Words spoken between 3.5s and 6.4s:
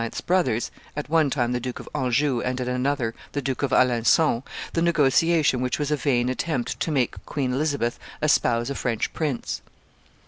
of Alencon, the negotiation which was a vain